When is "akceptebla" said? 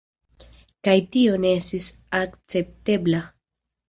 2.21-3.21